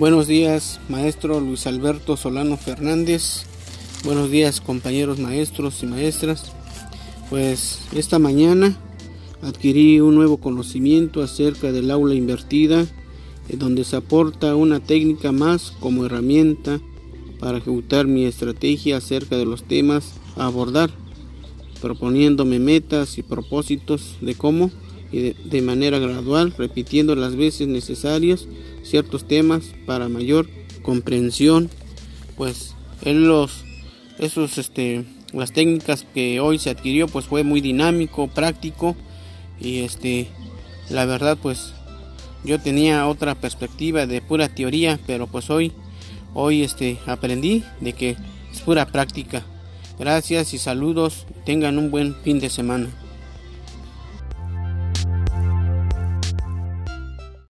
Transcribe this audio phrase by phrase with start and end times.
[0.00, 3.44] Buenos días, maestro Luis Alberto Solano Fernández.
[4.02, 6.52] Buenos días, compañeros maestros y maestras.
[7.28, 8.78] Pues esta mañana
[9.42, 12.86] adquirí un nuevo conocimiento acerca del aula invertida,
[13.50, 16.80] en donde se aporta una técnica más como herramienta
[17.38, 20.90] para ejecutar mi estrategia acerca de los temas a abordar,
[21.82, 24.70] proponiéndome metas y propósitos de cómo
[25.12, 28.46] y de, manera gradual, repitiendo las veces necesarias
[28.82, 30.48] ciertos temas para mayor
[30.82, 31.68] comprensión,
[32.36, 33.64] pues en los
[34.18, 38.96] esos este las técnicas que hoy se adquirió pues fue muy dinámico, práctico
[39.60, 40.28] y este
[40.88, 41.72] la verdad pues
[42.44, 45.72] yo tenía otra perspectiva de pura teoría, pero pues hoy
[46.34, 48.16] hoy este aprendí de que
[48.52, 49.44] es pura práctica.
[49.98, 52.88] Gracias y saludos, tengan un buen fin de semana.